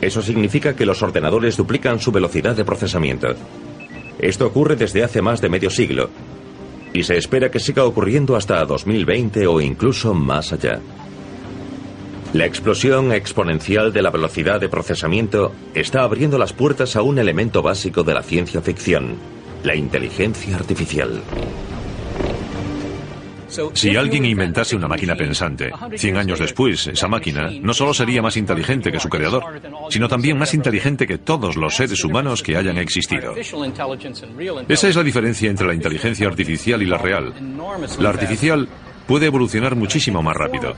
[0.01, 3.35] Eso significa que los ordenadores duplican su velocidad de procesamiento.
[4.19, 6.11] Esto ocurre desde hace más de medio siglo
[6.93, 10.81] y se espera que siga ocurriendo hasta 2020 o incluso más allá.
[12.33, 17.62] La explosión exponencial de la velocidad de procesamiento está abriendo las puertas a un elemento
[17.62, 19.16] básico de la ciencia ficción,
[19.62, 21.23] la inteligencia artificial.
[23.73, 28.37] Si alguien inventase una máquina pensante, 100 años después, esa máquina no solo sería más
[28.37, 32.79] inteligente que su creador, sino también más inteligente que todos los seres humanos que hayan
[32.79, 33.35] existido.
[34.69, 37.33] Esa es la diferencia entre la inteligencia artificial y la real.
[37.99, 38.69] La artificial
[39.09, 40.75] puede evolucionar muchísimo más rápido.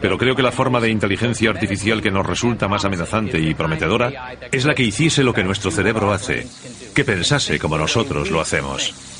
[0.00, 4.34] Pero creo que la forma de inteligencia artificial que nos resulta más amenazante y prometedora
[4.50, 6.46] es la que hiciese lo que nuestro cerebro hace,
[6.94, 9.13] que pensase como nosotros lo hacemos.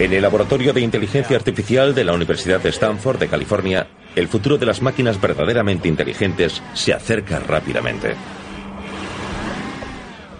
[0.00, 3.86] En el Laboratorio de Inteligencia Artificial de la Universidad de Stanford de California,
[4.16, 8.14] el futuro de las máquinas verdaderamente inteligentes se acerca rápidamente.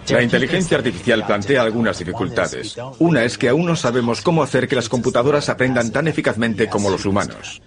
[0.09, 2.75] La inteligencia artificial plantea algunas dificultades.
[2.97, 6.89] Una es que aún no sabemos cómo hacer que las computadoras aprendan tan eficazmente como
[6.89, 7.61] los humanos.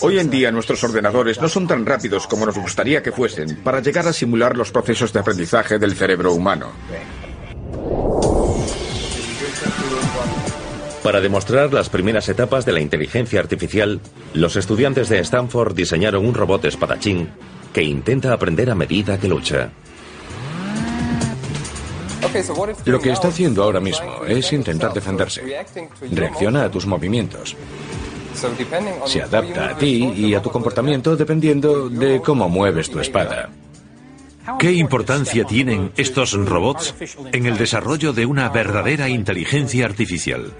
[0.00, 3.80] Hoy en día nuestros ordenadores no son tan rápidos como nos gustaría que fuesen para
[3.80, 6.70] llegar a simular los procesos de aprendizaje del cerebro humano.
[11.02, 14.00] Para demostrar las primeras etapas de la inteligencia artificial,
[14.34, 17.28] los estudiantes de Stanford diseñaron un robot espadachín
[17.72, 19.70] que intenta aprender a medida que lucha.
[22.84, 25.42] Lo que está haciendo ahora mismo es intentar defenderse.
[26.12, 27.56] Reacciona a tus movimientos.
[29.06, 33.50] Se adapta a ti y a tu comportamiento dependiendo de cómo mueves tu espada.
[34.58, 36.94] ¿Qué importancia tienen estos robots
[37.32, 40.52] en el desarrollo de una verdadera inteligencia artificial?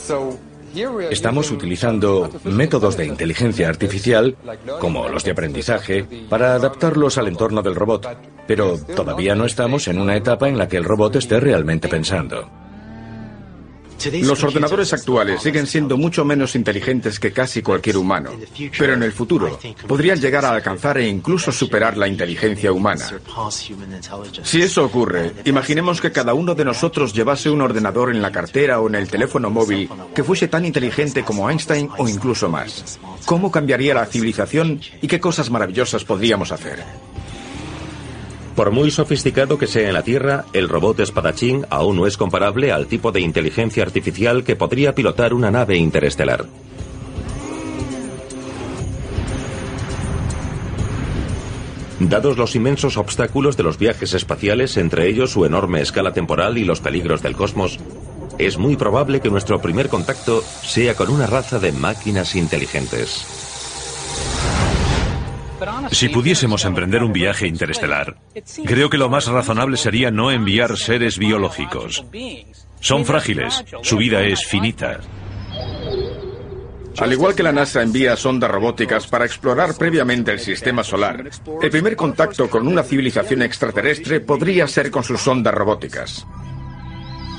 [1.10, 4.36] Estamos utilizando métodos de inteligencia artificial,
[4.80, 8.16] como los de aprendizaje, para adaptarlos al entorno del robot,
[8.46, 12.61] pero todavía no estamos en una etapa en la que el robot esté realmente pensando.
[14.22, 18.30] Los ordenadores actuales siguen siendo mucho menos inteligentes que casi cualquier humano,
[18.78, 23.04] pero en el futuro podrían llegar a alcanzar e incluso superar la inteligencia humana.
[24.42, 28.80] Si eso ocurre, imaginemos que cada uno de nosotros llevase un ordenador en la cartera
[28.80, 32.98] o en el teléfono móvil que fuese tan inteligente como Einstein o incluso más.
[33.24, 36.82] ¿Cómo cambiaría la civilización y qué cosas maravillosas podríamos hacer?
[38.54, 42.70] Por muy sofisticado que sea en la Tierra, el robot espadachín aún no es comparable
[42.70, 46.44] al tipo de inteligencia artificial que podría pilotar una nave interestelar.
[51.98, 56.64] Dados los inmensos obstáculos de los viajes espaciales, entre ellos su enorme escala temporal y
[56.64, 57.78] los peligros del cosmos,
[58.38, 63.51] es muy probable que nuestro primer contacto sea con una raza de máquinas inteligentes.
[65.90, 68.16] Si pudiésemos emprender un viaje interestelar,
[68.64, 72.04] creo que lo más razonable sería no enviar seres biológicos.
[72.80, 75.00] Son frágiles, su vida es finita.
[76.98, 81.30] Al igual que la NASA envía sondas robóticas para explorar previamente el sistema solar,
[81.62, 86.26] el primer contacto con una civilización extraterrestre podría ser con sus sondas robóticas.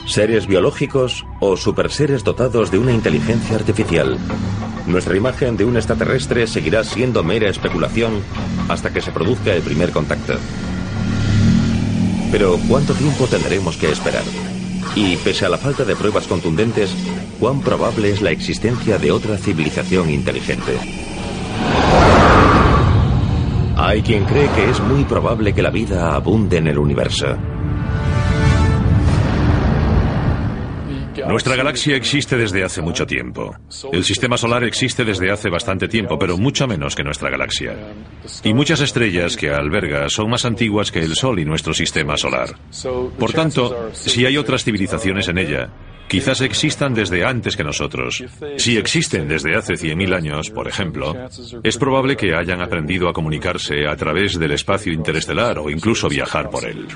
[0.06, 4.18] Seres biológicos o superseres dotados de una inteligencia artificial.
[4.86, 8.22] Nuestra imagen de un extraterrestre seguirá siendo mera especulación
[8.68, 10.34] hasta que se produzca el primer contacto.
[12.32, 14.24] Pero ¿cuánto tiempo tendremos que esperar?
[14.96, 16.94] Y pese a la falta de pruebas contundentes,
[17.40, 20.78] ¿cuán probable es la existencia de otra civilización inteligente?
[23.78, 27.38] Hay quien cree que es muy probable que la vida abunde en el universo.
[31.28, 33.56] Nuestra galaxia existe desde hace mucho tiempo.
[33.92, 37.76] El sistema solar existe desde hace bastante tiempo, pero mucho menos que nuestra galaxia.
[38.44, 42.50] Y muchas estrellas que alberga son más antiguas que el Sol y nuestro sistema solar.
[43.18, 45.70] Por tanto, si hay otras civilizaciones en ella,
[46.08, 48.24] quizás existan desde antes que nosotros.
[48.58, 51.16] Si existen desde hace 100.000 años, por ejemplo,
[51.64, 56.50] es probable que hayan aprendido a comunicarse a través del espacio interestelar o incluso viajar
[56.50, 56.88] por él.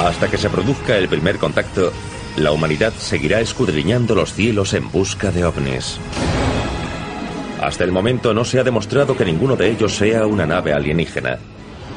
[0.00, 1.92] Hasta que se produzca el primer contacto,
[2.36, 5.98] la humanidad seguirá escudriñando los cielos en busca de ovnis.
[7.60, 11.38] Hasta el momento no se ha demostrado que ninguno de ellos sea una nave alienígena,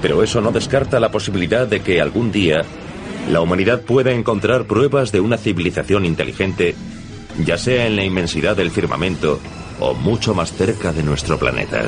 [0.02, 2.64] pero eso no descarta la posibilidad de que algún día
[3.30, 6.76] la humanidad pueda encontrar pruebas de una civilización inteligente,
[7.46, 9.40] ya sea en la inmensidad del firmamento
[9.80, 11.84] o mucho más cerca de nuestro planeta.